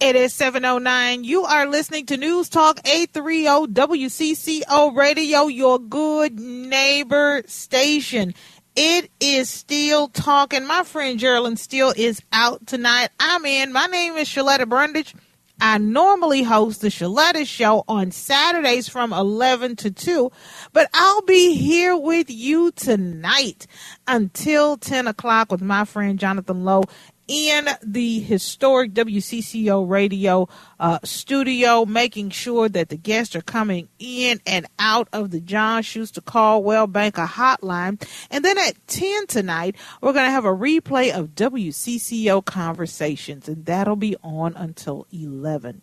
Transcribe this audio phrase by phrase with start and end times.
[0.00, 1.24] It is 709.
[1.24, 8.32] You are listening to News Talk 830 WCCO Radio, your good neighbor station.
[8.76, 10.68] It is still talking.
[10.68, 13.08] My friend Geraldine Steele is out tonight.
[13.18, 13.72] I'm in.
[13.72, 15.16] My name is Shaletta Brundage.
[15.60, 20.30] I normally host the Shaletta Show on Saturdays from 11 to 2,
[20.72, 23.66] but I'll be here with you tonight
[24.06, 26.84] until 10 o'clock with my friend Jonathan Lowe
[27.28, 30.48] in the historic WCCO radio
[30.80, 35.82] uh, studio, making sure that the guests are coming in and out of the John
[35.82, 38.02] Schuster Coldwell Banker hotline.
[38.30, 43.66] And then at 10 tonight, we're going to have a replay of WCCO conversations, and
[43.66, 45.82] that'll be on until 11.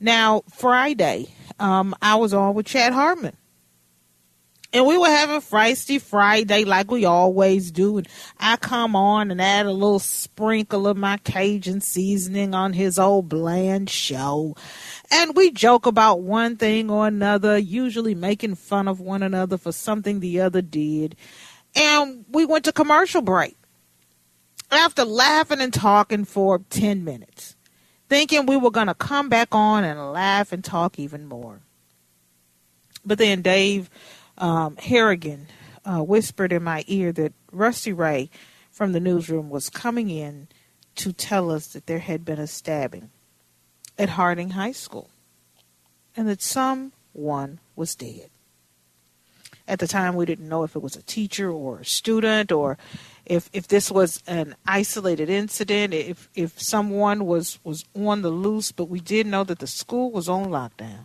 [0.00, 1.28] Now, Friday,
[1.60, 3.36] um, I was on with Chad Hartman
[4.72, 7.96] and we were having Feisty Friday like we always do.
[7.98, 12.98] And I come on and add a little sprinkle of my Cajun seasoning on his
[12.98, 14.54] old bland show.
[15.10, 19.72] And we joke about one thing or another, usually making fun of one another for
[19.72, 21.16] something the other did.
[21.74, 23.56] And we went to commercial break
[24.70, 27.56] after laughing and talking for 10 minutes,
[28.10, 31.62] thinking we were going to come back on and laugh and talk even more.
[33.06, 33.88] But then Dave
[34.38, 35.48] um, Harrigan
[35.84, 38.30] uh, whispered in my ear that Rusty Ray
[38.70, 40.48] from the newsroom was coming in
[40.96, 43.10] to tell us that there had been a stabbing
[43.98, 45.10] at Harding High School
[46.16, 48.30] and that someone was dead.
[49.66, 52.78] At the time, we didn't know if it was a teacher or a student or
[53.26, 58.72] if if this was an isolated incident, if if someone was was on the loose,
[58.72, 61.04] but we did know that the school was on lockdown.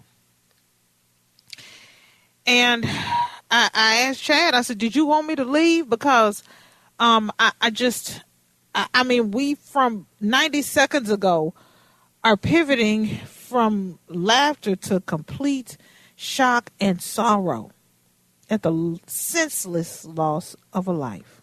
[2.45, 5.89] And I, I asked Chad, I said, Did you want me to leave?
[5.89, 6.43] Because
[6.99, 8.21] um, I, I just,
[8.75, 11.53] I, I mean, we from 90 seconds ago
[12.23, 15.77] are pivoting from laughter to complete
[16.15, 17.71] shock and sorrow
[18.49, 21.41] at the senseless loss of a life.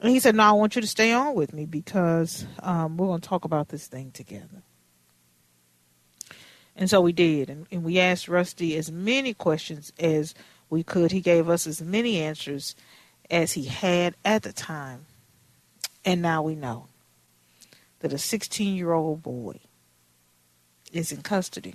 [0.00, 3.06] And he said, No, I want you to stay on with me because um, we're
[3.06, 4.62] going to talk about this thing together.
[6.76, 7.48] And so we did.
[7.48, 10.34] And, and we asked Rusty as many questions as
[10.70, 11.12] we could.
[11.12, 12.74] He gave us as many answers
[13.30, 15.06] as he had at the time.
[16.04, 16.88] And now we know
[18.00, 19.60] that a 16 year old boy
[20.92, 21.74] is in custody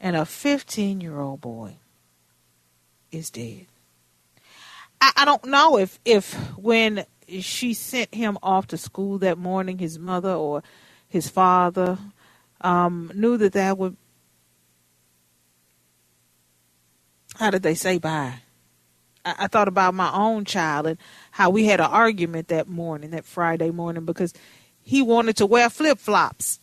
[0.00, 1.76] and a 15 year old boy
[3.10, 3.66] is dead.
[5.00, 7.06] I, I don't know if, if when
[7.40, 10.62] she sent him off to school that morning, his mother or
[11.08, 11.98] his father
[12.62, 13.96] um, knew that that would
[17.36, 18.34] how did they say bye?
[19.24, 20.98] I, I thought about my own child and
[21.30, 24.32] how we had an argument that morning, that Friday morning, because
[24.80, 26.60] he wanted to wear flip flops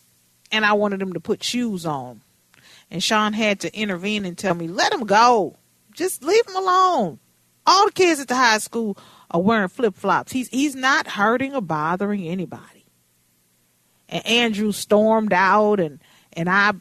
[0.52, 2.22] and I wanted him to put shoes on.
[2.90, 5.56] And Sean had to intervene and tell me, let him go.
[5.92, 7.18] Just leave him alone.
[7.66, 8.96] All the kids at the high school
[9.30, 10.32] are wearing flip flops.
[10.32, 12.79] He's he's not hurting or bothering anybody.
[14.10, 15.98] And Andrew stormed out and
[16.34, 16.72] and I,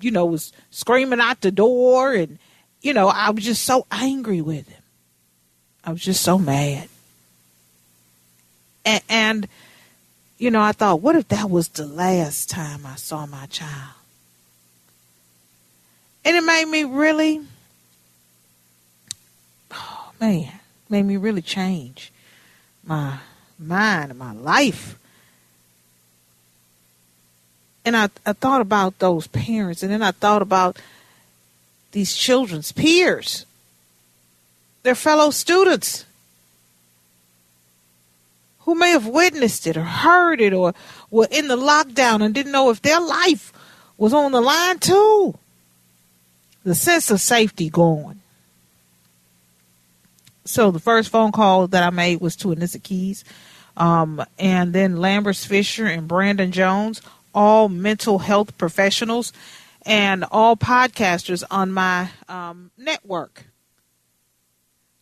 [0.00, 2.38] you know, was screaming out the door and
[2.80, 4.82] you know, I was just so angry with him.
[5.84, 6.88] I was just so mad.
[8.84, 9.48] And, and,
[10.38, 13.94] you know, I thought, what if that was the last time I saw my child?
[16.24, 17.40] And it made me really,
[19.70, 20.52] oh man,
[20.88, 22.12] made me really change
[22.84, 23.18] my
[23.58, 24.97] mind and my life.
[27.88, 30.78] And I, I thought about those parents, and then I thought about
[31.92, 33.46] these children's peers,
[34.82, 36.04] their fellow students,
[38.58, 40.74] who may have witnessed it or heard it or
[41.10, 43.54] were in the lockdown and didn't know if their life
[43.96, 45.38] was on the line too.
[46.64, 48.20] The sense of safety gone.
[50.44, 53.24] So the first phone call that I made was to Anissa Keys,
[53.78, 57.00] um, and then Lambers Fisher and Brandon Jones,
[57.34, 59.32] all mental health professionals,
[59.82, 63.44] and all podcasters on my um, network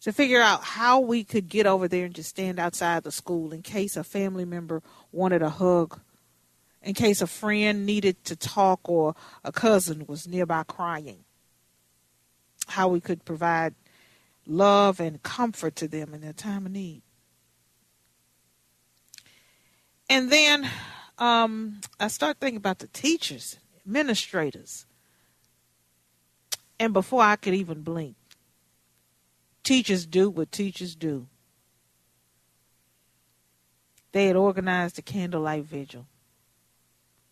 [0.07, 3.53] to figure out how we could get over there and just stand outside the school
[3.53, 4.81] in case a family member
[5.11, 5.99] wanted a hug,
[6.81, 11.25] in case a friend needed to talk or a cousin was nearby crying.
[12.69, 13.75] How we could provide
[14.47, 17.03] love and comfort to them in their time of need.
[20.09, 20.71] And then
[21.19, 24.87] um, I start thinking about the teachers, administrators.
[26.79, 28.17] And before I could even blink,
[29.63, 31.27] teachers do what teachers do.
[34.13, 36.07] They had organized a candlelight vigil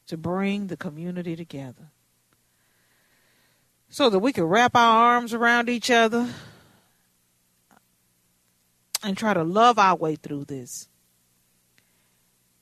[0.07, 1.91] to bring the community together
[3.89, 6.29] so that we could wrap our arms around each other
[9.03, 10.89] and try to love our way through this.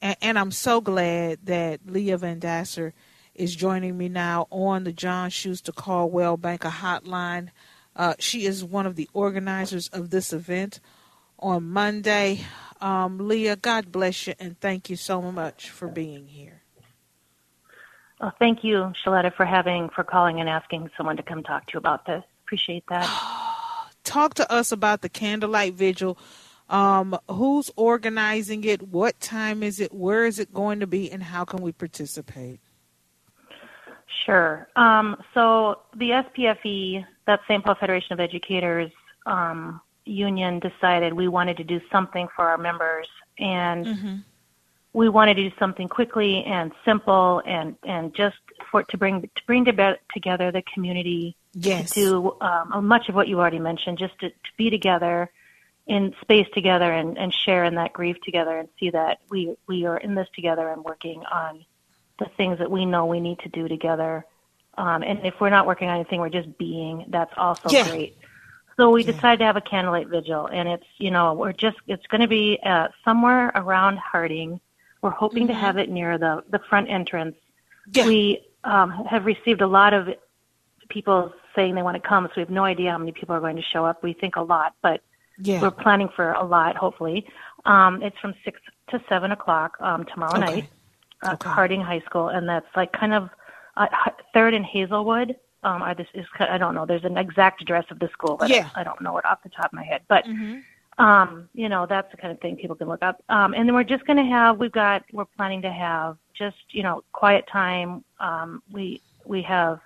[0.03, 2.93] And, and I'm so glad that Leah VanDassor
[3.35, 7.49] is joining me now on the John Schuster Coldwell Banker Hotline.
[7.97, 10.81] Uh, she is one of the organizers of this event
[11.39, 12.41] on Monday.
[12.81, 16.63] Um, Leah, God bless you and thank you so much for being here.
[18.21, 21.73] Well, thank you, Shaletta, for having, for calling and asking someone to come talk to
[21.75, 22.23] you about this.
[22.45, 23.09] Appreciate that.
[24.05, 26.19] Talk to us about the candlelight vigil.
[26.73, 28.83] Um, who's organizing it?
[28.83, 29.93] What time is it?
[29.93, 31.13] Where is it going to be?
[31.13, 32.61] And how can we participate?
[34.25, 34.69] Sure.
[34.75, 37.63] Um, so the SPFE, that St.
[37.63, 38.91] Paul Federation of Educators
[39.27, 43.09] um, union, decided we wanted to do something for our members,
[43.39, 44.17] and mm-hmm.
[44.95, 48.37] we wanted to do something quickly and simple, and and just
[48.71, 51.37] for to bring to bring together the community.
[51.55, 51.93] Yes.
[51.93, 55.31] To do um, much of what you already mentioned, just to, to be together
[55.87, 59.85] in space together and, and share in that grief together and see that we we
[59.85, 61.65] are in this together and working on
[62.19, 64.25] the things that we know we need to do together.
[64.79, 67.07] Um, and if we're not working on anything, we're just being.
[67.09, 67.89] That's also yeah.
[67.89, 68.17] great.
[68.77, 69.13] So we yeah.
[69.13, 72.29] decided to have a candlelight vigil, and it's you know we're just it's going to
[72.29, 74.61] be uh, somewhere around Harding.
[75.03, 75.55] We're hoping mm-hmm.
[75.55, 77.37] to have it near the the front entrance.
[77.93, 78.07] Yeah.
[78.07, 80.09] We um, have received a lot of
[80.89, 83.41] people saying they want to come, so we have no idea how many people are
[83.41, 84.03] going to show up.
[84.03, 85.03] We think a lot, but
[85.39, 85.61] yeah.
[85.61, 86.77] we're planning for a lot.
[86.77, 87.27] Hopefully,
[87.65, 90.55] um, it's from six to seven o'clock um, tomorrow okay.
[90.55, 90.69] night
[91.23, 91.49] uh, okay.
[91.49, 93.31] Harding High School, and that's like kind of
[93.77, 93.87] uh,
[94.35, 95.37] Third in Hazelwood.
[95.65, 96.87] Um, I, this is I don't know.
[96.87, 98.69] There's an exact address of the school, but yeah.
[98.75, 100.03] I, I don't know it off the top of my head.
[100.09, 101.05] But mm-hmm.
[101.05, 103.23] um, you know, that's the kind of thing people can look up.
[103.29, 104.59] Um, and then we're just going to have.
[104.59, 105.05] We've got.
[105.13, 108.05] We're planning to have just you know quiet time.
[108.19, 109.79] Um, we we have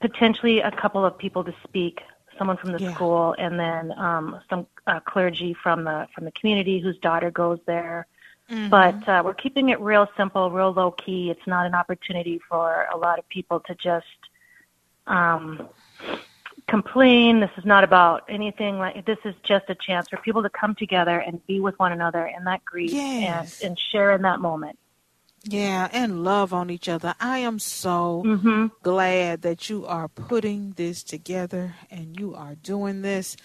[0.00, 2.00] potentially a couple of people to speak
[2.42, 2.94] someone from the yeah.
[2.94, 7.58] school and then um, some uh, clergy from the from the community whose daughter goes
[7.66, 8.06] there
[8.52, 8.68] Mm-hmm.
[8.68, 11.30] But uh, we're keeping it real simple, real low key.
[11.30, 14.06] It's not an opportunity for a lot of people to just
[15.06, 15.68] um,
[16.68, 17.40] complain.
[17.40, 19.18] This is not about anything like this.
[19.24, 22.44] Is just a chance for people to come together and be with one another in
[22.44, 23.60] that grief yes.
[23.60, 24.78] and, and share in that moment.
[25.44, 27.14] Yeah, and love on each other.
[27.18, 28.66] I am so mm-hmm.
[28.82, 33.36] glad that you are putting this together and you are doing this.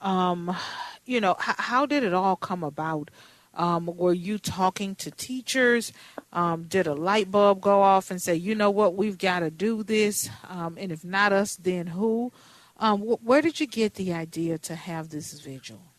[0.00, 0.56] Um,
[1.04, 3.10] you know, h- how did it all come about?
[3.54, 5.92] Um, were you talking to teachers?
[6.32, 9.50] Um, did a light bulb go off and say, you know what, we've got to
[9.50, 10.30] do this?
[10.48, 12.32] Um, and if not us, then who?
[12.76, 15.89] Um, wh- where did you get the idea to have this vigil?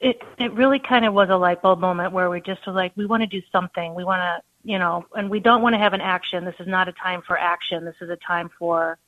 [0.00, 2.92] It it really kind of was a light bulb moment where we just were like,
[2.96, 3.94] we want to do something.
[3.94, 6.44] We want to, you know, and we don't want to have an action.
[6.44, 7.84] This is not a time for action.
[7.84, 8.98] This is a time for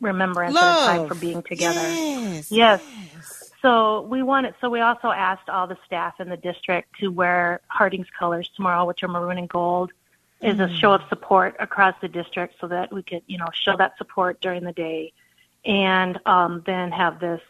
[0.00, 0.88] remembrance Love.
[0.88, 1.80] and a time for being together.
[1.80, 2.50] Yes.
[2.50, 2.82] yes.
[3.14, 3.52] yes.
[3.62, 4.54] So we wanted.
[4.60, 8.84] So we also asked all the staff in the district to wear Harding's colors tomorrow,
[8.84, 9.92] which are maroon and gold,
[10.40, 13.76] is a show of support across the district, so that we could, you know, show
[13.76, 15.12] that support during the day,
[15.64, 17.40] and um, then have this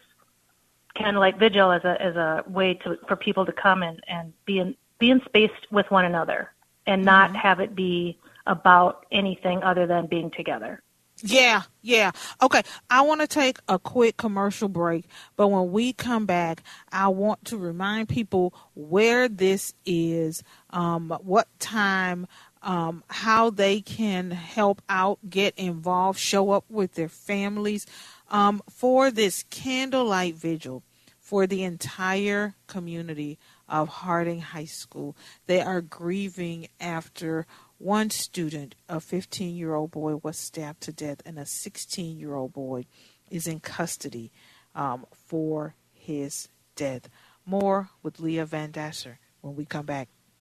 [0.95, 4.59] candlelight vigil as a as a way to for people to come and and be
[4.59, 6.51] in be in space with one another,
[6.85, 7.37] and not mm-hmm.
[7.37, 10.81] have it be about anything other than being together.
[11.21, 12.11] Yeah, yeah.
[12.41, 15.05] Okay, I want to take a quick commercial break,
[15.37, 21.47] but when we come back, I want to remind people where this is, um, what
[21.59, 22.27] time,
[22.61, 27.85] um, how they can help out, get involved, show up with their families
[28.33, 30.83] um, for this candlelight vigil
[31.19, 33.37] for the entire community
[33.69, 35.15] of Harding High School.
[35.45, 37.45] They are grieving after
[37.77, 42.33] one student, a 15 year old boy, was stabbed to death, and a 16 year
[42.33, 42.85] old boy
[43.29, 44.31] is in custody
[44.75, 47.09] um, for his death.
[47.45, 50.09] More with Leah VanDassor when we come back.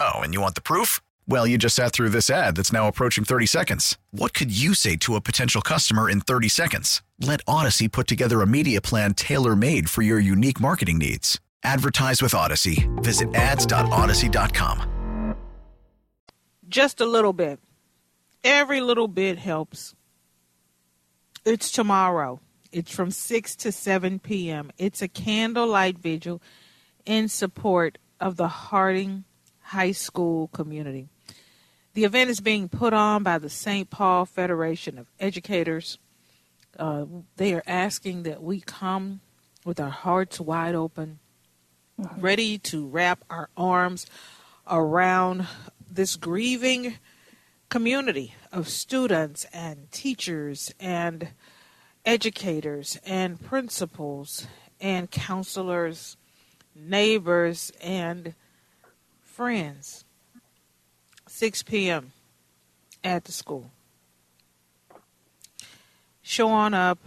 [0.00, 1.00] Oh, and you want the proof?
[1.26, 3.98] Well, you just sat through this ad that's now approaching 30 seconds.
[4.12, 7.02] What could you say to a potential customer in 30 seconds?
[7.20, 11.40] Let Odyssey put together a media plan tailor made for your unique marketing needs.
[11.64, 12.88] Advertise with Odyssey.
[12.96, 15.34] Visit ads.odyssey.com.
[16.68, 17.58] Just a little bit.
[18.44, 19.94] Every little bit helps.
[21.44, 22.40] It's tomorrow.
[22.70, 24.70] It's from 6 to 7 p.m.
[24.78, 26.40] It's a candlelight vigil
[27.04, 29.24] in support of the Harding
[29.68, 31.08] High School community.
[31.92, 33.90] The event is being put on by the St.
[33.90, 35.98] Paul Federation of Educators.
[36.78, 37.04] Uh,
[37.36, 39.20] they are asking that we come
[39.66, 41.18] with our hearts wide open,
[42.16, 44.06] ready to wrap our arms
[44.70, 45.46] around
[45.90, 46.94] this grieving
[47.68, 51.28] community of students and teachers and
[52.06, 54.46] educators and principals
[54.80, 56.16] and counselors,
[56.74, 58.34] neighbors, and
[59.38, 60.04] friends.
[61.28, 62.10] 6 p.m.
[63.04, 63.70] at the school.
[66.22, 66.98] Show on up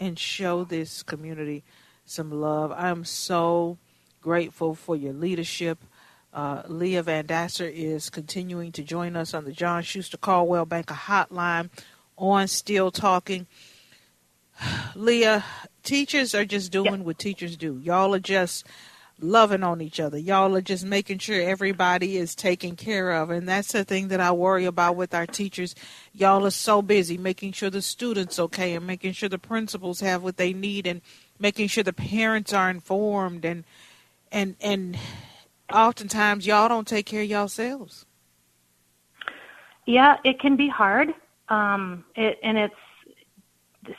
[0.00, 1.62] and show this community
[2.04, 2.72] some love.
[2.72, 3.78] I'm so
[4.20, 5.78] grateful for your leadership.
[6.34, 11.70] Uh, Leah VanDassor is continuing to join us on the John Schuster Coldwell Banker Hotline
[12.18, 13.46] on Still Talking.
[14.96, 15.44] Leah,
[15.84, 17.78] teachers are just doing what teachers do.
[17.84, 18.66] Y'all are just
[19.22, 20.18] loving on each other.
[20.18, 23.30] Y'all are just making sure everybody is taken care of.
[23.30, 25.74] And that's the thing that I worry about with our teachers.
[26.12, 30.22] Y'all are so busy making sure the students okay and making sure the principals have
[30.22, 31.00] what they need and
[31.38, 33.64] making sure the parents are informed and
[34.32, 34.98] and and
[35.72, 38.06] oftentimes y'all don't take care of yourselves.
[39.86, 41.14] Yeah, it can be hard.
[41.48, 42.74] Um it and it's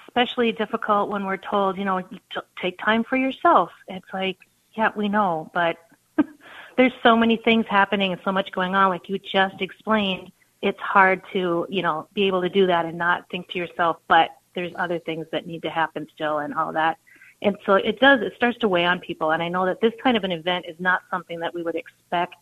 [0.07, 2.01] especially difficult when we're told, you know,
[2.61, 3.71] take time for yourself.
[3.87, 4.37] It's like
[4.73, 5.77] yeah, we know, but
[6.77, 10.31] there's so many things happening and so much going on, like you just explained.
[10.61, 13.97] It's hard to, you know, be able to do that and not think to yourself,
[14.07, 16.97] but there's other things that need to happen still and all that.
[17.41, 19.31] And so it does, it starts to weigh on people.
[19.31, 21.75] And I know that this kind of an event is not something that we would
[21.75, 22.35] expect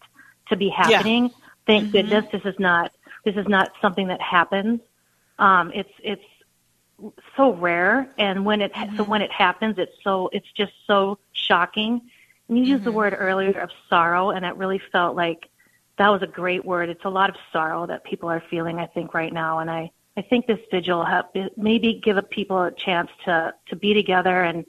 [0.49, 1.25] to be happening.
[1.25, 1.35] Yeah.
[1.65, 1.91] Thank mm-hmm.
[1.91, 2.91] goodness this is not,
[3.23, 4.81] this is not something that happens.
[5.37, 6.25] Um, it's, it's
[7.37, 8.09] so rare.
[8.17, 8.97] And when it, mm-hmm.
[8.97, 12.01] so when it happens, it's so, it's just so shocking
[12.49, 12.71] and you mm-hmm.
[12.73, 12.97] used the mm-hmm.
[12.97, 15.47] word earlier of sorrow, and it really felt like
[15.97, 16.89] that was a great word.
[16.89, 19.59] It's a lot of sorrow that people are feeling, I think, right now.
[19.59, 21.25] And I, I think this vigil have
[21.55, 24.65] maybe give people a chance to to be together and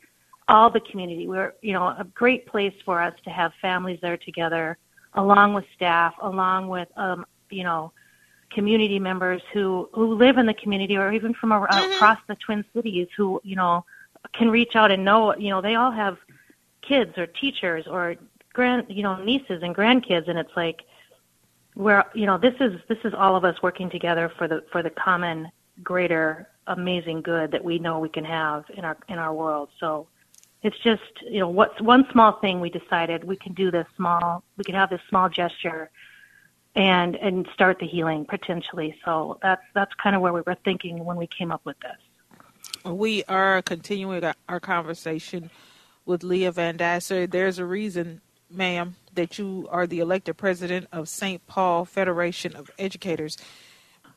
[0.48, 1.26] all the community.
[1.26, 4.76] We're you know a great place for us to have families there together,
[5.14, 7.92] along with staff, along with um, you know
[8.50, 11.92] community members who who live in the community or even from mm-hmm.
[11.92, 13.84] across the Twin Cities who you know
[14.34, 16.18] can reach out and know you know they all have
[16.82, 18.16] kids or teachers or
[18.52, 20.82] grand you know nieces and grandkids and it's like
[21.74, 24.82] where you know this is this is all of us working together for the for
[24.82, 25.50] the common
[25.82, 29.68] greater amazing good that we know we can have in our in our world.
[29.78, 30.06] So
[30.62, 34.42] it's just you know what's one small thing we decided we can do this small
[34.56, 35.90] we can have this small gesture
[36.76, 38.96] and and start the healing potentially.
[39.04, 42.92] So that's that's kind of where we were thinking when we came up with this.
[42.92, 45.50] We are continuing our conversation
[46.10, 47.30] with Leah VanDassor.
[47.30, 51.46] There's a reason, ma'am, that you are the elected president of St.
[51.46, 53.38] Paul Federation of Educators.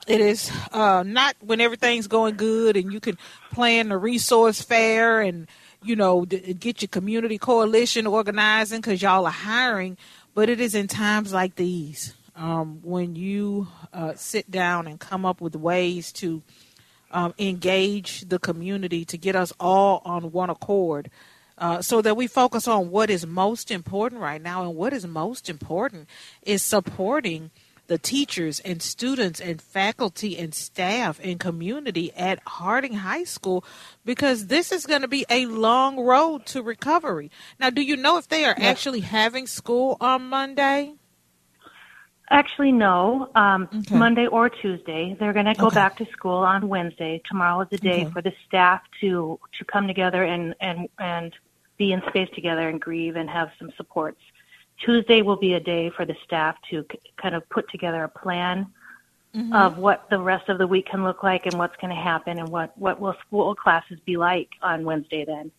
[0.07, 3.17] It is uh, not when everything's going good and you can
[3.51, 5.47] plan a resource fair and
[5.81, 9.97] you know get your community coalition organizing because y'all are hiring,
[10.33, 15.25] but it is in times like these um, when you uh, sit down and come
[15.25, 16.41] up with ways to
[17.11, 21.09] um, engage the community to get us all on one accord.
[21.63, 24.63] Uh, so that we focus on what is most important right now.
[24.63, 26.09] And what is most important
[26.41, 27.51] is supporting
[27.87, 33.63] the teachers and students and faculty and staff and community at Harding High School
[34.03, 37.31] because this is going to be a long road to recovery.
[37.57, 40.95] Now, do you know if they are actually having school on Monday?
[42.29, 43.29] Actually, no.
[43.35, 43.95] Um, okay.
[43.95, 45.15] Monday or Tuesday.
[45.17, 45.75] They're going to go okay.
[45.75, 47.21] back to school on Wednesday.
[47.29, 48.11] Tomorrow is the day okay.
[48.11, 51.33] for the staff to to come together and and and
[51.77, 54.19] be in space together and grieve and have some supports.
[54.79, 58.09] Tuesday will be a day for the staff to c- kind of put together a
[58.09, 58.67] plan
[59.35, 59.53] mm-hmm.
[59.53, 62.39] of what the rest of the week can look like and what's going to happen
[62.39, 65.51] and what what will school classes be like on Wednesday then.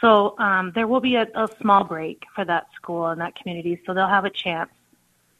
[0.00, 3.80] So um, there will be a, a small break for that school and that community,
[3.84, 4.70] so they'll have a chance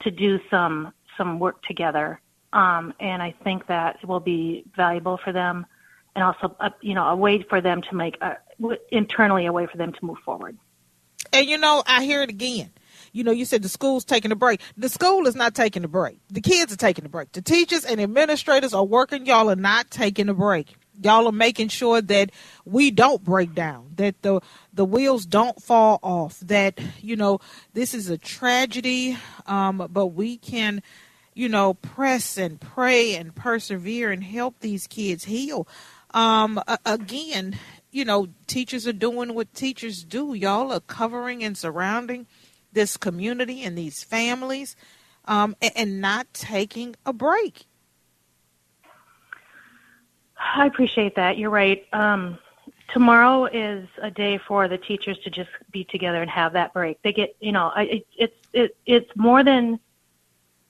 [0.00, 2.20] to do some some work together.
[2.52, 5.66] Um, and I think that will be valuable for them,
[6.14, 8.38] and also a, you know a way for them to make a,
[8.90, 10.56] internally a way for them to move forward.
[11.32, 12.70] And you know, I hear it again.
[13.12, 14.60] You know, you said the school's taking a break.
[14.76, 16.20] The school is not taking a break.
[16.28, 17.32] The kids are taking a break.
[17.32, 19.26] The teachers and administrators are working.
[19.26, 22.30] Y'all are not taking a break y'all are making sure that
[22.64, 24.40] we don't break down that the
[24.72, 27.38] the wheels don't fall off that you know
[27.74, 30.82] this is a tragedy um, but we can
[31.34, 35.68] you know press and pray and persevere and help these kids heal
[36.14, 37.56] um, again
[37.90, 42.26] you know teachers are doing what teachers do y'all are covering and surrounding
[42.72, 44.76] this community and these families
[45.24, 47.66] um, and, and not taking a break
[50.38, 51.38] I appreciate that.
[51.38, 51.84] You're right.
[51.92, 52.38] Um,
[52.92, 57.02] tomorrow is a day for the teachers to just be together and have that break.
[57.02, 59.80] They get, you know, it, it's it, it's more than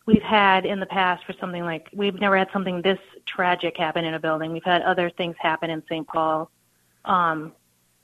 [0.06, 4.04] we've had in the past for something like we've never had something this tragic happen
[4.04, 4.52] in a building.
[4.52, 6.06] We've had other things happen in St.
[6.06, 6.50] Paul,
[7.08, 7.52] um,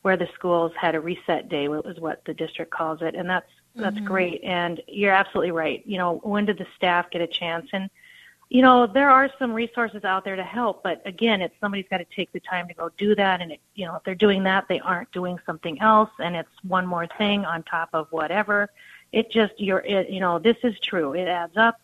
[0.02, 3.50] where the schools had a reset day, was what the district calls it, and that's
[3.76, 4.04] that's mm-hmm.
[4.04, 4.44] great.
[4.44, 5.82] And you're absolutely right.
[5.86, 7.68] You know, when did the staff get a chance?
[7.72, 7.88] And
[8.50, 11.98] you know, there are some resources out there to help, but again, it's somebody's got
[11.98, 13.40] to take the time to go do that.
[13.40, 16.50] And it, you know, if they're doing that, they aren't doing something else, and it's
[16.62, 18.68] one more thing on top of whatever.
[19.12, 21.14] It just, you're, it, you know, this is true.
[21.14, 21.80] It adds up,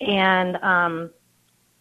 [0.00, 1.10] and um,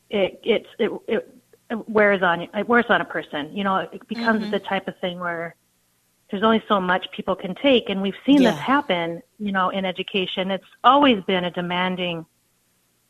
[0.09, 1.38] it, it's, it, it, it
[1.87, 3.55] wears on, it wears on a person.
[3.55, 4.51] You know, it becomes mm-hmm.
[4.51, 5.55] the type of thing where
[6.29, 8.51] there's only so much people can take, and we've seen yeah.
[8.51, 9.21] this happen.
[9.39, 12.25] You know, in education, it's always been a demanding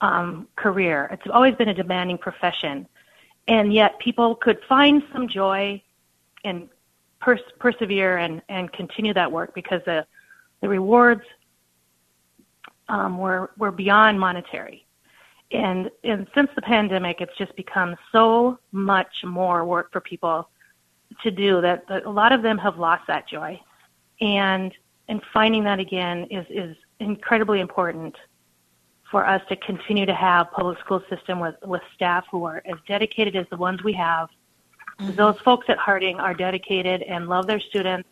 [0.01, 1.09] um, career.
[1.11, 2.87] It's always been a demanding profession.
[3.47, 5.81] And yet people could find some joy
[6.43, 6.69] and
[7.19, 10.05] pers- persevere and, and continue that work because the,
[10.61, 11.23] the rewards
[12.87, 14.85] um, were, were beyond monetary.
[15.51, 20.49] And, and since the pandemic, it's just become so much more work for people
[21.23, 23.59] to do that, that a lot of them have lost that joy.
[24.21, 24.71] And,
[25.07, 28.15] and finding that again is, is incredibly important
[29.09, 32.77] for us to continue to have public school system with, with staff who are as
[32.87, 34.29] dedicated as the ones we have.
[34.99, 35.15] Mm-hmm.
[35.15, 38.07] Those folks at Harding are dedicated and love their students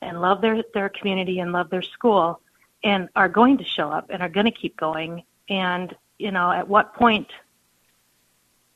[0.00, 2.40] and love their, their community and love their school
[2.82, 5.24] and are going to show up and are going to keep going.
[5.50, 7.28] And, you know, at what point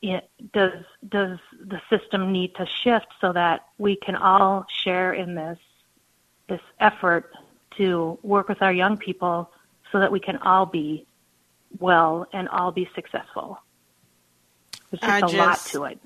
[0.01, 5.35] it, does, does the system need to shift so that we can all share in
[5.35, 5.59] this,
[6.49, 7.31] this effort
[7.77, 9.49] to work with our young people
[9.91, 11.05] so that we can all be
[11.79, 13.59] well and all be successful.
[14.91, 15.99] It's just I a just, lot to it.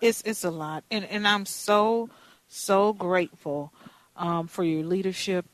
[0.00, 2.10] It's it's a lot, and and I'm so
[2.48, 3.72] so grateful
[4.16, 5.46] um, for your leadership,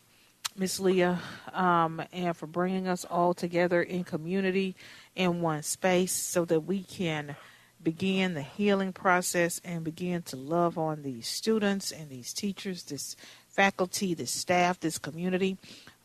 [0.57, 1.21] Miss Leah,
[1.53, 4.75] um, and for bringing us all together in community
[5.15, 7.37] in one space so that we can
[7.83, 13.17] begin the healing process and begin to love on these students and these teachers, this
[13.49, 15.57] faculty, this staff, this community.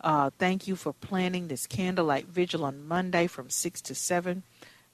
[0.01, 4.43] Uh, thank you for planning this candlelight vigil on Monday from 6 to 7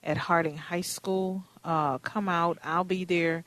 [0.04, 1.44] at Harding High School.
[1.64, 2.58] Uh, come out.
[2.64, 3.44] I'll be there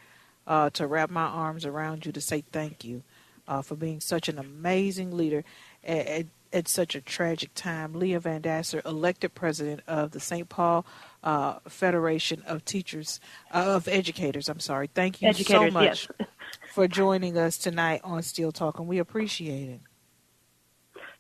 [0.47, 3.03] uh, to wrap my arms around you to say thank you
[3.47, 5.45] uh, for being such an amazing leader
[5.85, 7.93] at, at, such a tragic time.
[7.95, 10.49] Leah VanDassor, elected president of the St.
[10.49, 10.87] Paul
[11.23, 13.21] uh, Federation of Teachers,
[13.53, 14.49] uh, of Educators.
[14.49, 14.89] I'm sorry.
[14.93, 16.29] Thank you Educators, so much yes.
[16.75, 18.87] for joining us tonight on Still Talking.
[18.87, 19.81] We appreciate it.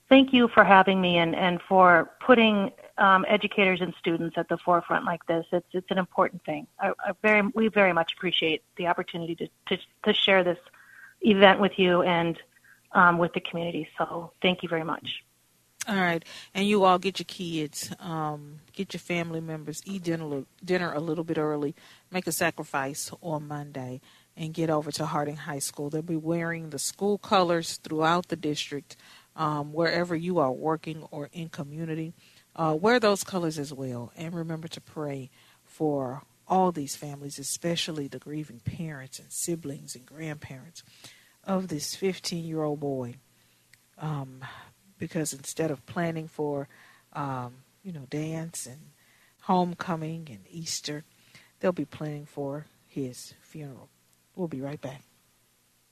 [0.08, 4.58] thank you for having me and, and for putting um, educators and students at the
[4.58, 5.46] forefront like this.
[5.52, 6.66] It's it's an important thing.
[6.78, 10.58] I, I very we very much appreciate the opportunity to to, to share this
[11.22, 12.38] event with you and
[12.94, 13.88] um, with the community.
[13.98, 15.08] So thank you very much.
[15.88, 16.24] All right,
[16.54, 21.00] and you all get your kids, um, get your family members, eat dinner dinner a
[21.00, 21.74] little bit early,
[22.12, 24.00] make a sacrifice on Monday,
[24.36, 25.90] and get over to Harding High School.
[25.90, 28.96] They'll be wearing the school colors throughout the district,
[29.34, 32.14] um, wherever you are working or in community.
[32.54, 35.30] Uh, wear those colors as well, and remember to pray
[35.64, 40.84] for all these families, especially the grieving parents and siblings and grandparents
[41.44, 43.16] of this 15 year old boy.
[43.98, 44.44] Um,
[44.98, 46.68] because instead of planning for,
[47.12, 48.78] um, you know, dance and
[49.42, 51.04] homecoming and Easter,
[51.60, 53.88] they'll be planning for his funeral.
[54.36, 55.02] We'll be right back.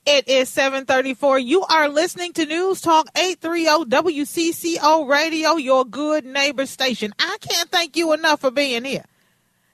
[0.05, 1.39] It is 734.
[1.39, 7.13] You are listening to News Talk 830 WCCO Radio, your good neighbor station.
[7.19, 9.05] I can't thank you enough for being here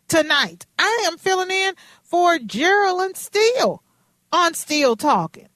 [0.07, 0.65] tonight.
[0.77, 3.81] I am filling in for Geraldine Steele
[4.31, 5.47] on Steele Talking.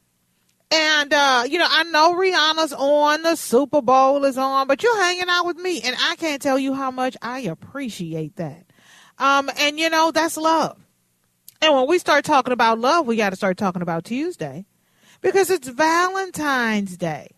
[0.71, 5.01] And uh, you know, I know Rihanna's on, the Super Bowl is on, but you're
[5.01, 8.65] hanging out with me, and I can't tell you how much I appreciate that.
[9.17, 10.77] Um, and you know, that's love.
[11.61, 14.65] And when we start talking about love, we got to start talking about Tuesday
[15.19, 17.35] because it's Valentine's Day.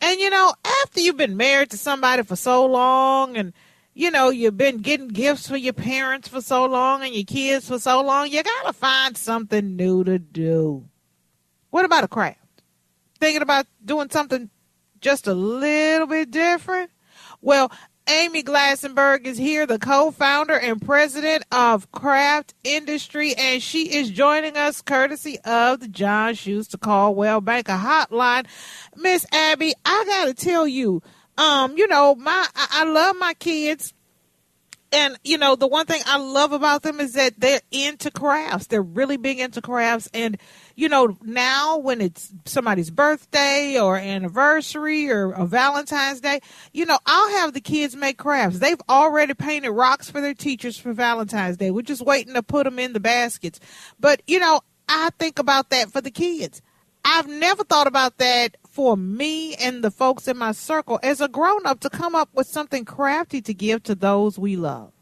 [0.00, 3.52] And you know, after you've been married to somebody for so long and
[3.94, 7.68] you know, you've been getting gifts for your parents for so long and your kids
[7.68, 10.88] for so long, you got to find something new to do.
[11.70, 12.41] What about a craft?
[13.22, 14.50] Thinking about doing something
[15.00, 16.90] just a little bit different?
[17.40, 17.70] Well,
[18.08, 24.10] Abby Glassenberg is here, the co founder and president of Craft Industry, and she is
[24.10, 28.46] joining us courtesy of the John Schuster Coldwell Banker Hotline.
[28.96, 31.00] Miss Abby, I got to tell you,
[31.38, 33.94] um, you know, my I, I love my kids
[34.92, 38.66] and you know the one thing i love about them is that they're into crafts.
[38.66, 40.08] They're really big into crafts.
[40.12, 40.38] And
[40.76, 46.40] you know now when it's somebody's birthday or anniversary or a valentine's day
[46.72, 48.58] you know i'll have the kids make crafts.
[48.58, 51.70] They've already painted rocks for their teachers for valentine's day.
[51.70, 53.58] We're just waiting to put them in the baskets.
[53.98, 56.62] But you know i think about that for the kids.
[57.04, 61.28] I've never thought about that for me and the folks in my circle as a
[61.28, 64.92] grown up to come up with something crafty to give to those we love.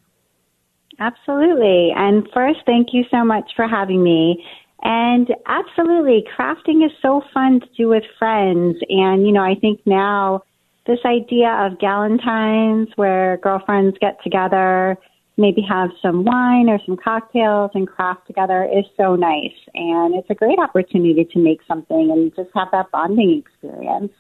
[0.99, 1.93] Absolutely.
[1.97, 4.45] And first, thank you so much for having me.
[4.83, 8.77] And absolutely, crafting is so fun to do with friends.
[8.89, 10.43] And, you know, I think now
[10.87, 14.99] this idea of Galentine's where girlfriends get together
[15.41, 19.57] maybe have some wine or some cocktails and craft together is so nice.
[19.75, 24.13] And it's a great opportunity to make something and just have that bonding experience.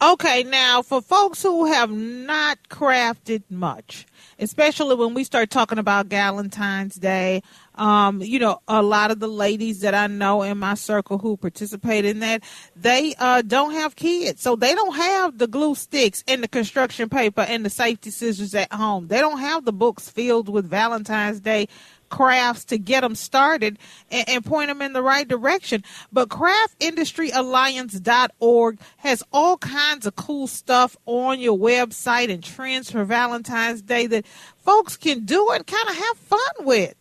[0.00, 4.06] Okay, now for folks who have not crafted much,
[4.38, 7.42] especially when we start talking about Valentine's Day,
[7.74, 11.36] um, you know, a lot of the ladies that I know in my circle who
[11.36, 12.42] participate in that,
[12.76, 14.42] they uh, don't have kids.
[14.42, 18.54] So they don't have the glue sticks and the construction paper and the safety scissors
[18.54, 19.08] at home.
[19.08, 21.68] They don't have the books filled with Valentine's Day
[22.08, 23.78] crafts to get them started
[24.10, 25.82] and, and, point them in the right direction.
[26.12, 33.82] But craftindustryalliance.org has all kinds of cool stuff on your website and trends for Valentine's
[33.82, 34.26] Day that
[34.58, 36.94] folks can do and kind of have fun with.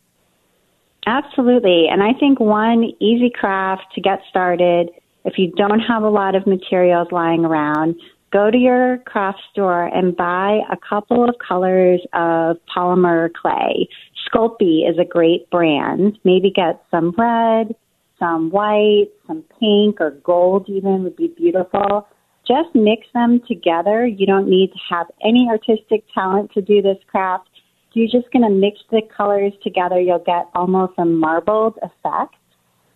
[1.06, 1.88] Absolutely.
[1.90, 4.90] And I think one easy craft to get started
[5.28, 7.96] if you don't have a lot of materials lying around,
[8.32, 13.90] go to your craft store and buy a couple of colors of polymer clay.
[14.28, 16.20] Sculpey is a great brand.
[16.24, 17.76] Maybe get some red,
[18.20, 22.08] some white, some pink or gold even would be beautiful.
[22.48, 24.06] Just mix them together.
[24.06, 27.50] You don't need to have any artistic talent to do this craft.
[27.94, 30.00] You're just going to mix the colors together.
[30.00, 32.36] You'll get almost a marbled effect.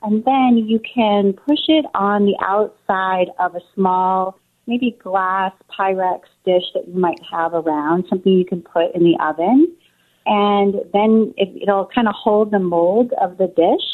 [0.04, 6.22] And then you can push it on the outside of a small, maybe glass Pyrex
[6.46, 9.76] dish that you might have around, something you can put in the oven
[10.26, 13.88] and then it, it'll kind of hold the mold of the dish.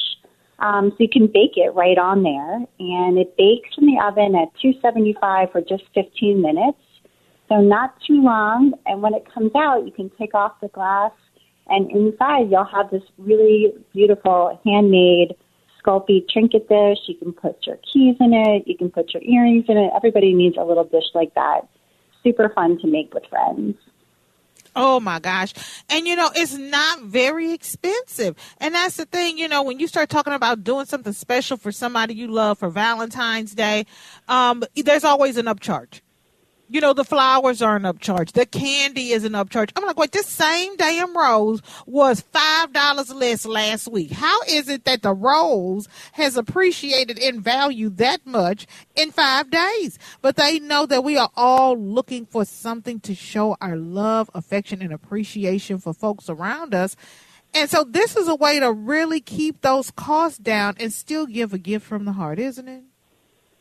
[0.59, 4.35] Um, so you can bake it right on there, and it bakes in the oven
[4.35, 6.79] at 275 for just 15 minutes.
[7.47, 8.73] So not too long.
[8.85, 11.11] And when it comes out, you can take off the glass,
[11.67, 15.35] and inside you'll have this really beautiful handmade
[15.87, 16.97] Sculpey trinket dish.
[17.07, 18.67] You can put your keys in it.
[18.67, 19.91] You can put your earrings in it.
[19.95, 21.61] Everybody needs a little dish like that.
[22.23, 23.75] Super fun to make with friends.
[24.79, 25.55] Oh my gosh.
[25.89, 28.35] And you know, it's not very expensive.
[28.59, 31.71] And that's the thing, you know, when you start talking about doing something special for
[31.71, 33.87] somebody you love for Valentine's Day,
[34.27, 36.01] um, there's always an upcharge.
[36.69, 38.33] You know, the flowers are an upcharge.
[38.33, 39.71] The candy is an upcharge.
[39.75, 44.11] I'm like, wait, this same damn rose was $5 less last week.
[44.11, 49.97] How is it that the rose has appreciated in value that much in five days?
[50.21, 54.81] But they know that we are all looking for something to show our love, affection,
[54.81, 56.97] and appreciation for folks around us.
[57.53, 61.53] And so this is a way to really keep those costs down and still give
[61.53, 62.83] a gift from the heart, isn't it?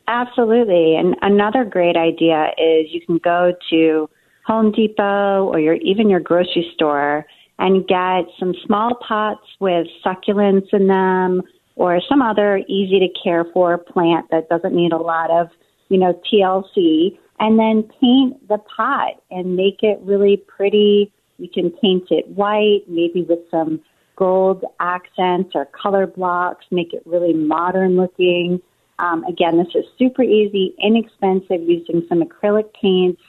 [0.07, 0.95] Absolutely.
[0.95, 4.09] And another great idea is you can go to
[4.45, 7.25] Home Depot or your even your grocery store
[7.59, 11.41] and get some small pots with succulents in them
[11.75, 15.49] or some other easy to care for plant that doesn't need a lot of,
[15.89, 21.11] you know, TLC and then paint the pot and make it really pretty.
[21.37, 23.81] You can paint it white, maybe with some
[24.15, 28.61] gold accents or color blocks, make it really modern looking.
[28.99, 33.21] Um, again, this is super easy, inexpensive, using some acrylic paints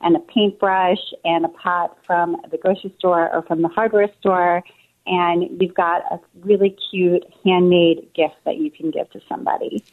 [0.00, 4.62] and a paintbrush and a pot from the grocery store or from the hardware store.
[5.06, 9.84] And you've got a really cute handmade gift that you can give to somebody.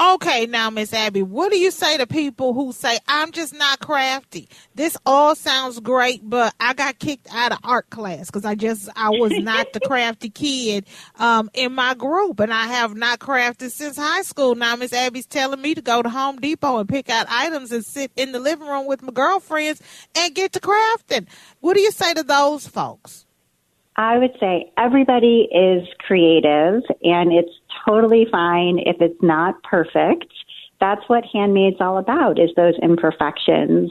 [0.00, 3.78] Okay, now, Miss Abby, what do you say to people who say, I'm just not
[3.78, 4.48] crafty?
[4.74, 8.88] This all sounds great, but I got kicked out of art class because I just,
[8.96, 13.70] I was not the crafty kid um, in my group, and I have not crafted
[13.70, 14.56] since high school.
[14.56, 17.84] Now, Miss Abby's telling me to go to Home Depot and pick out items and
[17.84, 19.80] sit in the living room with my girlfriends
[20.16, 21.26] and get to crafting.
[21.60, 23.26] What do you say to those folks?
[23.96, 27.52] I would say everybody is creative and it's
[27.86, 30.32] totally fine if it's not perfect.
[30.80, 33.90] That's what handmade's all about is those imperfections.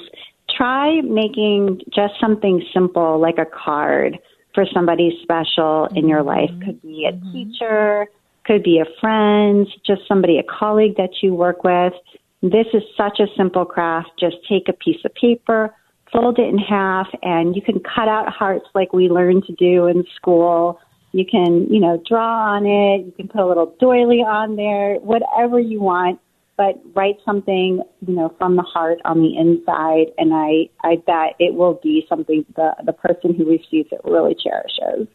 [0.56, 4.20] Try making just something simple like a card
[4.54, 6.52] for somebody special in your life.
[6.52, 6.66] Mm-hmm.
[6.66, 7.32] Could be a mm-hmm.
[7.32, 8.08] teacher,
[8.46, 11.94] could be a friend, just somebody, a colleague that you work with.
[12.42, 14.10] This is such a simple craft.
[14.20, 15.74] Just take a piece of paper,
[16.12, 19.88] fold it in half, and you can cut out hearts like we learned to do
[19.88, 20.80] in school.
[21.14, 23.06] You can, you know, draw on it.
[23.06, 26.20] You can put a little doily on there, whatever you want,
[26.58, 30.12] but write something, you know, from the heart on the inside.
[30.18, 34.36] And I, I bet it will be something the, the person who receives it really
[34.36, 35.08] cherishes.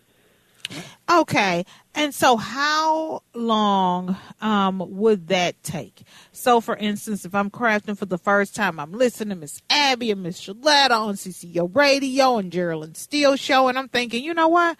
[1.11, 1.65] Okay.
[1.95, 6.03] And so, how long um, would that take?
[6.33, 10.11] So, for instance, if I'm crafting for the first time, I'm listening to Miss Abby
[10.11, 14.49] and Miss Shaletta on CCO Radio and Geraldine Steele show, and I'm thinking, you know
[14.49, 14.77] what?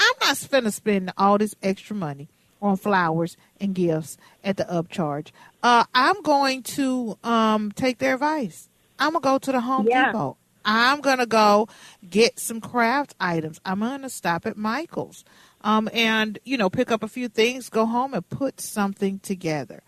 [0.00, 2.28] I'm not to spend all this extra money
[2.62, 5.30] on flowers and gifts at the upcharge.
[5.62, 8.68] Uh, I'm going to um, take their advice.
[8.98, 10.06] I'm going to go to the Home Yeah.
[10.06, 10.36] Depot.
[10.64, 11.68] I'm going to go
[12.08, 13.60] get some craft items.
[13.64, 15.24] I'm going to stop at Michael's
[15.62, 19.82] um, and, you know, pick up a few things, go home and put something together.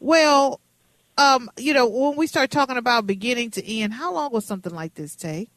[0.00, 0.60] Well,
[1.18, 4.74] um, you know, when we start talking about beginning to end, how long will something
[4.74, 5.50] like this take?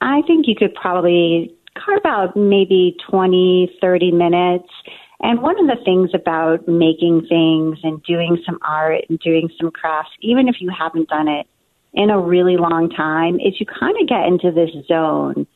[0.00, 4.68] I think you could probably carve out maybe 20, 30 minutes.
[5.20, 9.70] And one of the things about making things and doing some art and doing some
[9.70, 11.46] crafts, even if you haven't done it
[11.94, 15.46] in a really long time, is you kind of get into this zone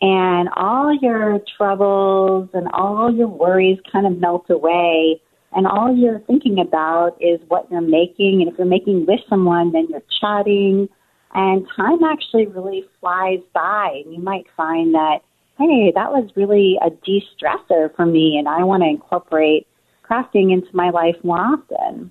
[0.00, 5.20] and all your troubles and all your worries kind of melt away.
[5.52, 8.42] And all you're thinking about is what you're making.
[8.42, 10.88] And if you're making with someone, then you're chatting.
[11.32, 14.02] And time actually really flies by.
[14.04, 15.20] And you might find that,
[15.58, 18.36] hey, that was really a de stressor for me.
[18.38, 19.66] And I want to incorporate
[20.08, 22.10] crafting into my life more often.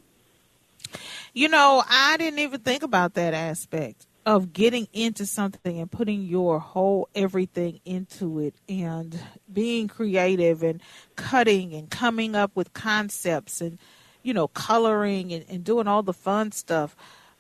[1.34, 6.24] You know, I didn't even think about that aspect of getting into something and putting
[6.24, 9.20] your whole everything into it and
[9.52, 10.82] being creative and
[11.16, 13.78] cutting and coming up with concepts and
[14.22, 16.96] you know coloring and, and doing all the fun stuff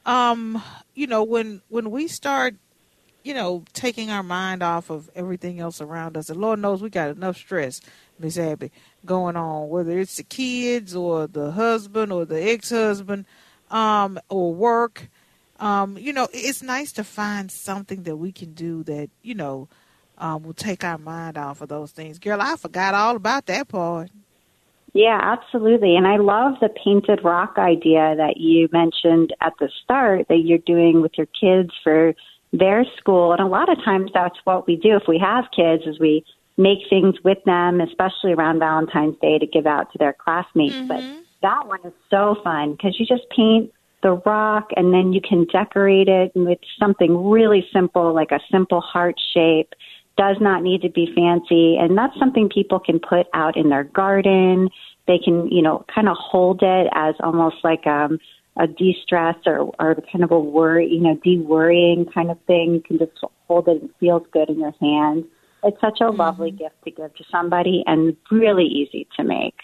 [0.05, 0.61] um
[0.93, 2.55] you know when when we start
[3.23, 6.89] you know taking our mind off of everything else around us and lord knows we
[6.89, 7.81] got enough stress
[8.19, 8.71] miss abby
[9.05, 13.25] going on whether it's the kids or the husband or the ex-husband
[13.71, 15.09] um or work
[15.59, 19.69] um, you know, it's nice to find something that we can do that, you know,
[20.17, 22.19] um, will take our mind off of those things.
[22.19, 24.09] Girl, I forgot all about that part.
[24.93, 25.95] Yeah, absolutely.
[25.95, 30.59] And I love the painted rock idea that you mentioned at the start that you're
[30.59, 32.13] doing with your kids for
[32.53, 33.33] their school.
[33.33, 36.23] And a lot of times that's what we do if we have kids is we
[36.55, 40.75] make things with them, especially around Valentine's Day to give out to their classmates.
[40.75, 40.87] Mm-hmm.
[40.87, 41.03] But
[41.41, 45.45] that one is so fun because you just paint the rock and then you can
[45.45, 49.73] decorate it with something really simple like a simple heart shape
[50.17, 53.85] does not need to be fancy and that's something people can put out in their
[53.85, 54.69] garden
[55.07, 58.19] they can you know kind of hold it as almost like um
[58.57, 62.73] a de-stress or, or kind of a worry, you know, de-worrying kind of thing.
[62.75, 63.81] You can just hold it.
[63.81, 65.25] and It feels good in your hand.
[65.63, 66.19] It's such a mm-hmm.
[66.19, 69.55] lovely gift to give to somebody and really easy to make.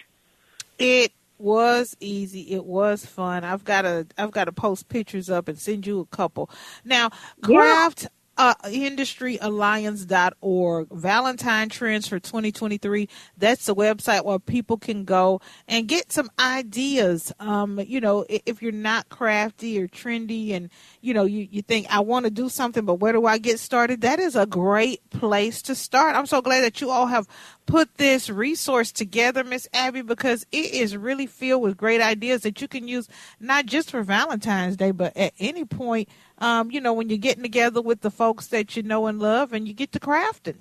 [0.78, 2.42] It was easy.
[2.54, 3.44] It was fun.
[3.44, 6.50] I've got to I've got to post pictures up and send you a couple.
[6.84, 7.10] Now,
[7.42, 8.08] craft
[8.40, 10.88] uh, industryalliance.org.
[10.92, 13.10] Valentine Trends for 2023.
[13.38, 17.34] That's the website where people can go and get some ideas.
[17.42, 20.70] Um, you know, if you're not crafty or trendy and,
[21.02, 23.60] you know, you, you think, I want to do something, but where do I get
[23.60, 24.00] started?
[24.02, 26.16] That is a great place to start.
[26.16, 27.28] I'm so glad that you all have
[27.66, 32.62] put this resource together, Miss Abby, because it is really filled with great ideas that
[32.62, 36.08] you can use not just for Valentine's Day, but at any point
[36.40, 39.54] um, you know, when you're getting together with the folks that you know and love
[39.54, 40.58] and you get to crafting.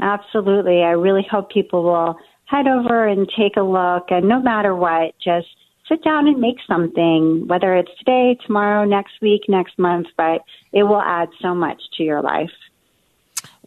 [0.00, 0.82] Absolutely.
[0.82, 5.14] I really hope people will head over and take a look and no matter what,
[5.22, 5.48] just
[5.88, 10.82] sit down and make something, whether it's today, tomorrow, next week, next month, but it
[10.82, 12.50] will add so much to your life.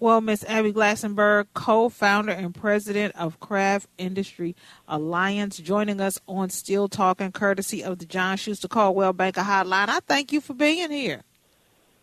[0.02, 4.56] Well, Miss Abby Glassenberg, co-founder and president of Craft Industry
[4.88, 9.90] Alliance, joining us on Still Talking, courtesy of the John Schuster Coldwell Banker Hotline.
[9.90, 11.24] I thank you for being here.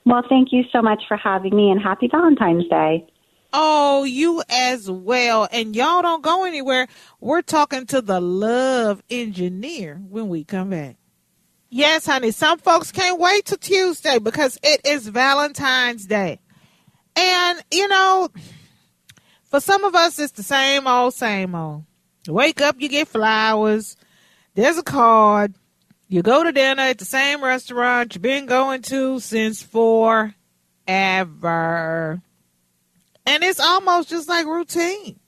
[0.04, 3.06] Well, thank you so much for having me, and happy Valentine's Day.
[3.54, 5.48] Oh, you as well.
[5.50, 6.88] And y'all don't go anywhere.
[7.20, 10.96] We're talking to the love engineer when we come back.
[11.70, 12.30] Yes, honey.
[12.30, 16.40] Some folks can't wait till Tuesday because it is Valentine's Day.
[17.16, 18.28] And, you know,
[19.44, 21.84] for some of us, it's the same old, same old.
[22.28, 23.96] Wake up, you get flowers,
[24.54, 25.54] there's a card,
[26.08, 30.32] you go to dinner at the same restaurant you've been going to since forever.
[33.24, 35.18] And it's almost just like routine.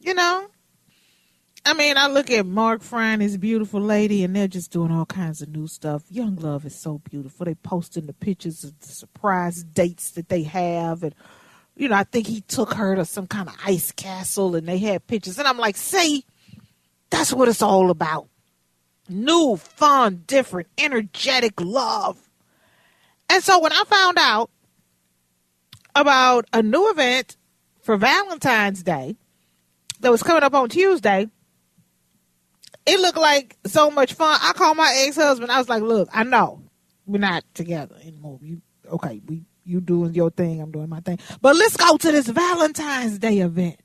[0.00, 0.48] You know?
[1.66, 5.06] I mean, I look at Mark Fry his beautiful lady, and they're just doing all
[5.06, 6.02] kinds of new stuff.
[6.10, 7.46] Young Love is so beautiful.
[7.46, 11.14] They posting the pictures of the surprise dates that they have, and
[11.74, 14.78] you know, I think he took her to some kind of ice castle, and they
[14.78, 15.38] had pictures.
[15.38, 16.26] And I'm like, see,
[17.08, 18.28] that's what it's all about:
[19.08, 22.18] new, fun, different, energetic love.
[23.30, 24.50] And so when I found out
[25.94, 27.38] about a new event
[27.80, 29.16] for Valentine's Day
[30.00, 31.30] that was coming up on Tuesday
[32.86, 34.38] it looked like so much fun.
[34.42, 35.50] I called my ex husband.
[35.50, 36.62] I was like, "Look, I know
[37.06, 38.38] we're not together anymore.
[38.42, 39.20] You okay?
[39.26, 40.60] We you doing your thing.
[40.60, 41.18] I'm doing my thing.
[41.40, 43.80] But let's go to this Valentine's Day event.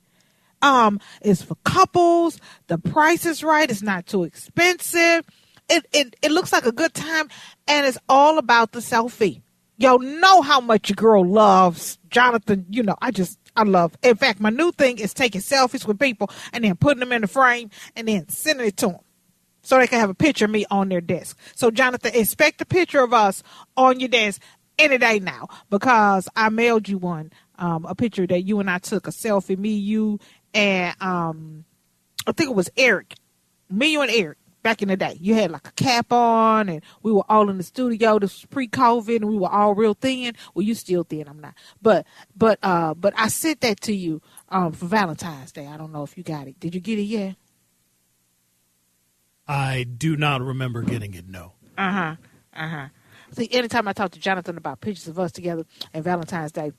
[0.62, 2.38] Um, it's for couples.
[2.66, 3.70] The price is right.
[3.70, 5.24] It's not too expensive.
[5.68, 7.28] It it it looks like a good time,
[7.66, 9.42] and it's all about the selfie.
[9.78, 12.66] Yo, know how much your girl loves Jonathan.
[12.68, 13.96] You know, I just I love.
[14.02, 17.22] In fact, my new thing is taking selfies with people and then putting them in
[17.22, 19.00] the frame and then sending it to them
[19.62, 21.38] so they can have a picture of me on their desk.
[21.54, 23.42] So, Jonathan, expect a picture of us
[23.76, 24.40] on your desk
[24.78, 28.78] any day now because I mailed you one, um, a picture that you and I
[28.78, 30.18] took, a selfie, me, you,
[30.54, 31.64] and um,
[32.26, 33.14] I think it was Eric,
[33.68, 35.16] me, you, and Eric back in the day.
[35.20, 38.18] You had like a cap on, and we were all in the studio.
[38.18, 40.34] This was pre-COVID, and we were all real thin.
[40.54, 41.28] Well, you still thin.
[41.28, 45.66] I'm not, but but uh, but I sent that to you um for Valentine's Day.
[45.66, 46.58] I don't know if you got it.
[46.60, 47.36] Did you get it yet?
[49.46, 51.28] I do not remember getting it.
[51.28, 51.52] No.
[51.76, 52.16] Uh huh.
[52.54, 52.88] Uh huh.
[53.32, 56.72] See, anytime I talk to Jonathan about pictures of us together and Valentine's Day,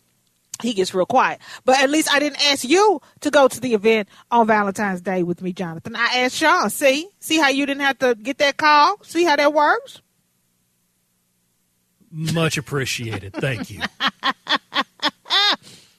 [0.62, 1.40] he gets real quiet.
[1.66, 5.24] But at least I didn't ask you to go to the event on Valentine's Day
[5.24, 5.96] with me, Jonathan.
[5.96, 6.70] I asked Sean.
[6.70, 7.10] See?
[7.20, 8.98] See how you didn't have to get that call?
[9.04, 10.02] See how that works?
[12.12, 13.34] Much appreciated.
[13.34, 13.80] Thank you.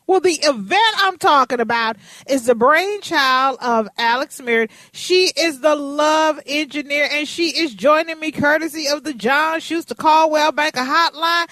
[0.07, 1.97] well, the event I'm talking about
[2.29, 4.71] is the brainchild of Alex Merritt.
[4.93, 9.95] She is the love engineer, and she is joining me courtesy of the John Schuster
[9.95, 11.47] Coldwell Banker Hotline.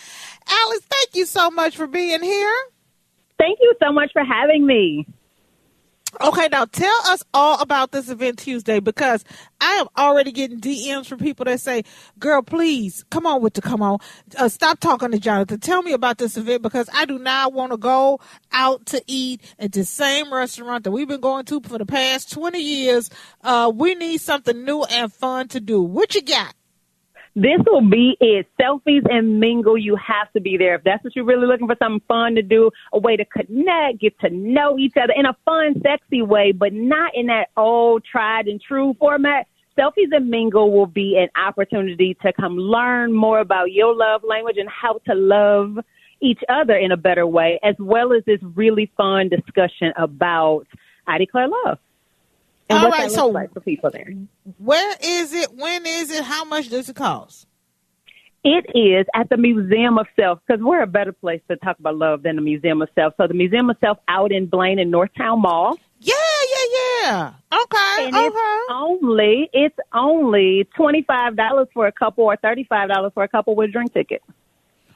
[0.46, 2.54] Alex, thank you so much for being here.
[3.40, 5.06] Thank you so much for having me.
[6.22, 9.24] Okay, now tell us all about this event Tuesday because
[9.60, 11.84] I am already getting DMs from people that say,
[12.18, 13.98] "Girl, please come on with the come on,
[14.38, 15.60] uh, stop talking to Jonathan.
[15.60, 18.20] Tell me about this event because I do not want to go
[18.52, 22.32] out to eat at the same restaurant that we've been going to for the past
[22.32, 23.10] twenty years.
[23.42, 25.82] Uh, we need something new and fun to do.
[25.82, 26.54] What you got?"
[27.40, 28.46] This will be it.
[28.60, 29.78] Selfies and mingle.
[29.78, 30.74] You have to be there.
[30.74, 33.98] If that's what you're really looking for, something fun to do, a way to connect,
[33.98, 38.04] get to know each other in a fun, sexy way, but not in that old
[38.04, 39.46] tried and true format.
[39.78, 44.58] Selfies and Mingle will be an opportunity to come learn more about your love language
[44.58, 45.78] and how to love
[46.20, 50.66] each other in a better way, as well as this really fun discussion about
[51.06, 51.78] I declare love.
[52.70, 54.14] And All what right, that so looks like for people there.
[54.58, 55.52] Where is it?
[55.56, 56.22] When is it?
[56.22, 57.48] How much does it cost?
[58.44, 61.96] It is at the Museum of Self because we're a better place to talk about
[61.96, 63.14] love than the Museum of Self.
[63.16, 65.78] So the Museum of Self out in Blaine in Northtown Mall.
[65.98, 67.32] Yeah, yeah, yeah.
[67.52, 68.26] Okay, and okay.
[68.28, 73.24] it's only it's only twenty five dollars for a couple or thirty five dollars for
[73.24, 74.22] a couple with a drink ticket.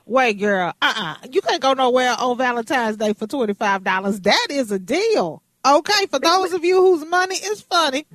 [0.06, 0.72] Wait, girl.
[0.80, 4.20] Uh uh You can't go nowhere on Valentine's Day for twenty five dollars.
[4.20, 5.42] That is a deal.
[5.64, 8.06] Okay, for those of you whose money is funny.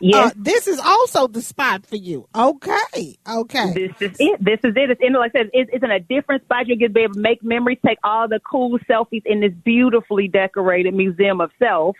[0.00, 0.32] Yes.
[0.32, 2.26] Uh, this is also the spot for you.
[2.34, 3.18] Okay.
[3.28, 3.72] Okay.
[3.72, 4.44] This is it.
[4.44, 4.90] This is it.
[4.90, 6.66] It's in, like I said, it's, it's in a different spot.
[6.66, 9.52] You get to be able to make memories, take all the cool selfies in this
[9.64, 11.94] beautifully decorated Museum of Self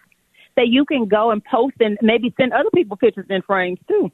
[0.56, 4.10] that you can go and post and maybe send other people pictures in frames too.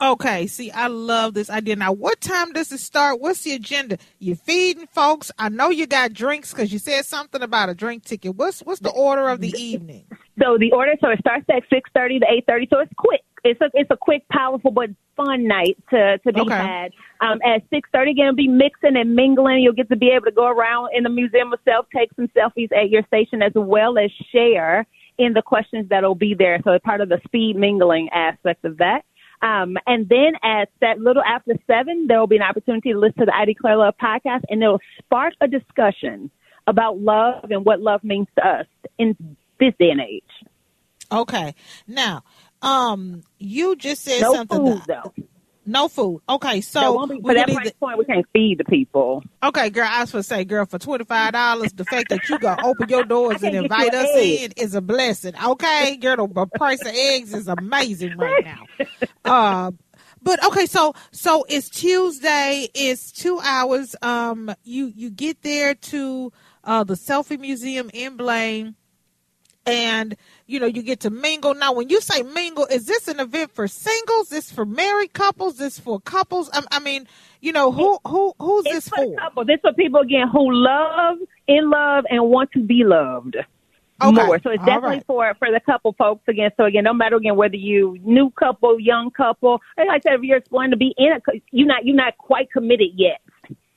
[0.00, 1.74] Okay, see, I love this idea.
[1.74, 3.20] Now, what time does it start?
[3.20, 3.98] What's the agenda?
[4.20, 5.32] You feeding folks?
[5.38, 8.36] I know you got drinks because you said something about a drink ticket.
[8.36, 10.04] What's what's the order of the evening?
[10.40, 12.68] So the order, so it starts at six thirty to eight thirty.
[12.70, 13.22] So it's quick.
[13.42, 16.54] It's a it's a quick, powerful but fun night to to be Okay.
[16.56, 16.92] had.
[17.20, 19.62] Um, at six thirty, again, be mixing and mingling.
[19.62, 22.70] You'll get to be able to go around in the museum itself, take some selfies
[22.70, 24.86] at your station, as well as share
[25.18, 26.60] in the questions that'll be there.
[26.62, 29.02] So it's part of the speed mingling aspect of that.
[29.40, 33.20] Um, and then at that little after seven, there will be an opportunity to listen
[33.20, 36.30] to the I Declare Love podcast, and it'll spark a discussion
[36.66, 38.66] about love and what love means to us
[38.98, 39.16] in
[39.60, 40.24] this day and age.
[41.10, 41.54] Okay.
[41.86, 42.22] Now,
[42.62, 44.58] um, you just said No something.
[44.58, 45.24] food, that- though.
[45.68, 46.22] No food.
[46.28, 49.22] Okay, so be- for that price point, we can't feed the people.
[49.42, 52.38] Okay, girl, I was to say, girl, for twenty five dollars, the fact that you
[52.38, 54.40] gonna open your doors and I can't get invite us egg.
[54.40, 55.34] in is a blessing.
[55.44, 58.64] Okay, girl, the price of eggs is amazing right now.
[59.24, 59.70] Uh,
[60.22, 62.68] but okay, so so it's Tuesday.
[62.74, 63.94] It's two hours.
[64.00, 66.32] Um, you you get there to
[66.64, 68.74] uh the Selfie Museum in Blaine,
[69.68, 70.16] and
[70.46, 71.54] you know you get to mingle.
[71.54, 74.28] Now, when you say mingle, is this an event for singles?
[74.30, 75.58] This for married couples?
[75.58, 76.48] This for couples?
[76.52, 77.06] I, I mean,
[77.40, 79.06] you know who who who's It's this for for?
[79.10, 79.44] the couple.
[79.44, 83.36] This for people again who love, in love, and want to be loved.
[84.00, 84.26] Okay.
[84.26, 84.38] More.
[84.42, 85.06] So it's definitely right.
[85.06, 86.50] for for the couple folks again.
[86.56, 90.22] So again, no matter again whether you new couple, young couple, like I said, if
[90.22, 93.20] you're exploring to be in a, you're not you're not quite committed yet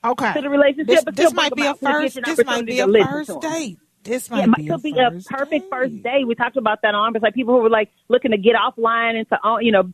[0.03, 0.33] Okay.
[0.33, 0.87] to the relationship.
[0.87, 2.15] This, but this might be a first.
[2.15, 3.79] Give you an This might be a first date.
[4.03, 5.69] This might it might be a be a perfect date.
[5.69, 6.23] first day.
[6.25, 7.15] We talked about that on.
[7.15, 9.91] It's like people who were like looking to get offline into on, uh, you know,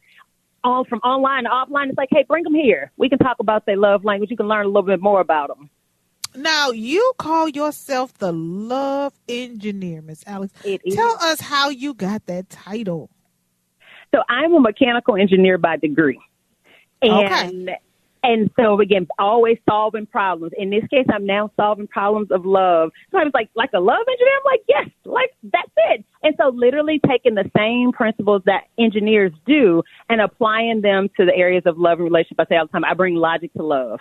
[0.64, 1.90] on from online to offline.
[1.90, 2.92] It's like, hey, bring them here.
[2.98, 4.32] We can talk about their love language.
[4.32, 5.70] You can learn a little bit more about them.
[6.36, 10.54] Now you call yourself the love engineer, Miss Alex.
[10.64, 10.96] It is.
[10.96, 13.10] Tell us how you got that title.
[14.14, 16.20] So I'm a mechanical engineer by degree.
[17.02, 17.72] And
[18.24, 20.54] and so again, always solving problems.
[20.58, 22.92] In this case, I'm now solving problems of love.
[23.12, 26.06] Sometimes like like a love engineer, I'm like, yes, like that's it.
[26.24, 31.36] And so literally taking the same principles that engineers do and applying them to the
[31.36, 32.40] areas of love and relationship.
[32.40, 34.00] I say all the time, I bring logic to love.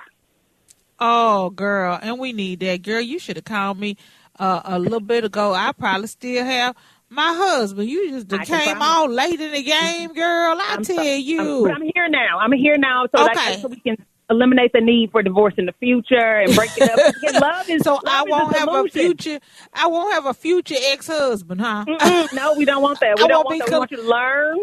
[0.99, 3.03] Oh, girl, and we need that, girl.
[3.03, 3.99] You should have called me
[4.39, 5.53] uh, a little bit ago.
[5.53, 6.75] I probably still have
[7.09, 7.89] my husband.
[7.89, 10.57] You just I came all late in the game, girl.
[10.61, 11.41] I I'm tell so- you.
[11.41, 12.39] I'm, but I'm here now.
[12.39, 13.97] I'm here now so that so we can
[14.29, 17.15] eliminate the need for divorce in the future and break it up.
[17.17, 19.39] Again, love is so love I won't have a future.
[19.73, 21.85] I won't have a future ex husband, huh?
[21.87, 23.17] Mm-mm, no, we don't want that.
[23.19, 23.73] We I don't won't want be that.
[23.73, 24.59] We want you to learn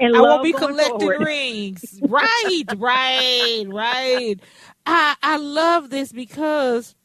[0.00, 1.20] and I won't be collecting forward.
[1.24, 2.00] rings.
[2.02, 4.36] Right, right, right.
[4.86, 6.96] I I love this because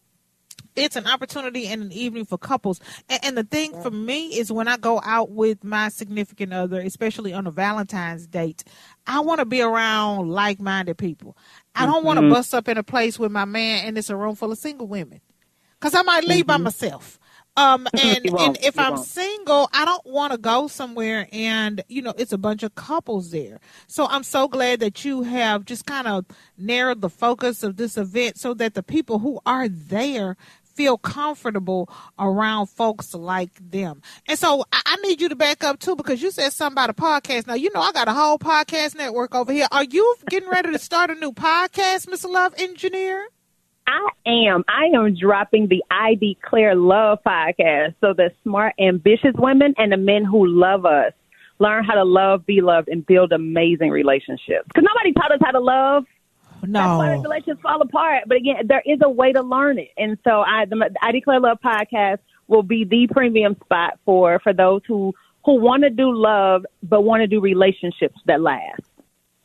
[0.79, 2.79] it's an opportunity and an evening for couples.
[3.09, 6.79] And, and the thing for me is when I go out with my significant other,
[6.81, 8.63] especially on a Valentine's date,
[9.07, 11.37] I want to be around like-minded people.
[11.75, 14.15] I don't want to bust up in a place with my man and it's a
[14.15, 15.21] room full of single women
[15.79, 17.19] because I might leave by myself.
[17.57, 19.05] Um, and, and if You I'm won't.
[19.05, 23.31] single, I don't want to go somewhere and, you know, it's a bunch of couples
[23.31, 23.59] there.
[23.87, 26.25] So I'm so glad that you have just kind of
[26.57, 30.37] narrowed the focus of this event so that the people who are there
[30.79, 34.01] feel comfortable around folks like them.
[34.29, 36.89] And so I, I need you to back up too because you said something about
[36.89, 37.47] a podcast.
[37.47, 39.67] Now, you know, I got a whole podcast network over here.
[39.73, 42.29] Are you getting ready to start a new podcast, Mr.
[42.29, 43.27] Love Engineer?
[43.87, 44.63] I am.
[44.69, 49.97] I am dropping the I Declare Love podcast so that smart, ambitious women and the
[49.97, 51.11] men who love us
[51.59, 54.63] learn how to love, be loved, and build amazing relationships.
[54.69, 56.05] Because nobody taught us how to love.
[56.61, 57.07] That's why
[59.43, 60.65] learn it, and so I
[61.01, 65.13] I declare love podcast will be the premium spot for for those who
[65.45, 68.81] who want to do love but want to do relationships that last,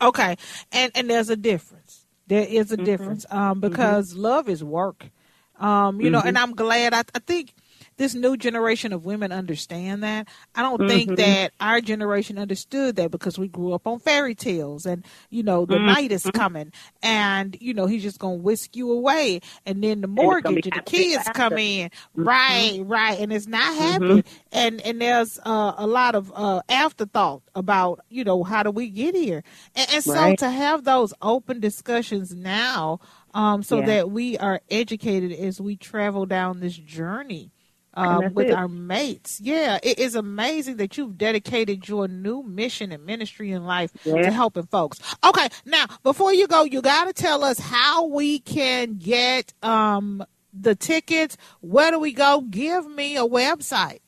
[0.00, 0.36] okay?
[0.72, 2.06] and and there's a difference.
[2.26, 2.82] There is Mm-hmm.
[2.82, 5.10] a difference um, because love is work.
[5.58, 6.94] Um, you know, and I'm glad.
[6.94, 7.54] I, I think
[7.96, 10.28] this new generation of women understand that.
[10.54, 10.88] I don't Mhm.
[10.88, 15.42] think that our generation understood that because we grew up on fairy tales and you
[15.42, 15.86] know the Mhm.
[15.86, 16.72] knight is coming
[17.02, 20.62] and you know he's just gonna whisk you away and then the it's gonna be
[20.62, 22.24] mortgage and the kids come in Mhm.
[22.24, 24.26] right right and it's not happy Mhm.
[24.52, 28.88] and and there's uh, a lot of uh, afterthought about you know how do we
[28.90, 29.42] get here
[29.74, 30.38] and, and so Right.
[30.38, 32.98] to have those open discussions now
[33.34, 33.86] um, so Yeah.
[33.86, 37.50] that we are educated as we travel down this journey
[37.96, 38.52] Um, with it.
[38.52, 39.40] our mates.
[39.40, 44.22] Yeah, it is amazing that you've dedicated your new mission and ministry in life Yeah.
[44.22, 45.00] to helping folks.
[45.24, 50.24] Okay, now before you go, you got to tell us how we can get um,
[50.52, 51.36] the tickets.
[51.60, 52.40] Where do we go?
[52.50, 54.00] Give me a website.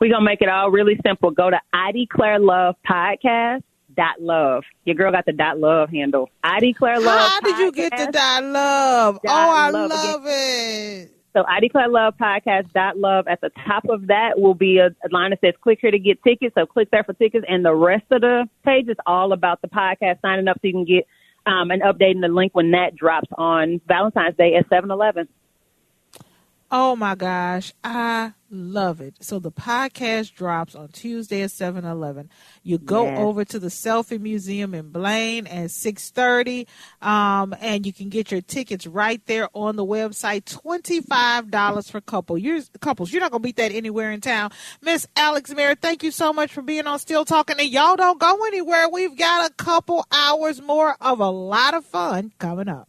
[0.00, 1.30] We're gonna make it all really simple.
[1.30, 3.62] Go to I Declare Love Podcast
[3.96, 4.64] dot love.
[4.84, 6.28] Your girl got the dot love handle.
[6.42, 7.30] I Declare Love.
[7.30, 9.14] How did you get the dot love?
[9.24, 11.15] Dot oh, I love love it.
[11.36, 13.28] So I Love Podcast dot love.
[13.28, 15.98] At the top of that will be a, a line that says click here to
[15.98, 16.54] get tickets.
[16.54, 19.68] So click there for tickets and the rest of the page is all about the
[19.68, 21.06] podcast signing up so you can get
[21.44, 25.28] um, an update and the link when that drops on Valentine's Day at seven eleven.
[26.70, 29.14] Oh my gosh, I love it.
[29.20, 32.30] So the podcast drops on Tuesday at 7-Eleven.
[32.62, 33.18] You go Yes.
[33.18, 36.66] over to the Selfie Museum in Blaine at 6.30,
[37.02, 40.44] um, and you can get your tickets right there on the website.
[40.44, 42.38] $25 for couple.
[42.38, 43.12] You're, couples.
[43.12, 44.50] You're not going to beat that anywhere in town.
[44.82, 47.56] Miss Alex Merritt, thank you so much for being on Still Talking.
[47.58, 48.88] And y'all don't go anywhere.
[48.88, 52.88] We've got a couple hours more of a lot of fun coming up.